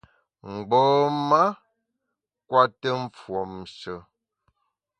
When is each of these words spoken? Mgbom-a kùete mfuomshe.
Mgbom-a 0.51 1.43
kùete 2.47 2.89
mfuomshe. 3.01 3.93